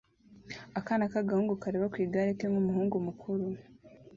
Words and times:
Akana 0.79 1.11
k'agahungu 1.11 1.53
kareba 1.63 1.89
ku 1.91 1.95
kagare 1.99 2.31
ke 2.37 2.45
nkumuhungu 2.49 2.95
mukuru 3.05 3.45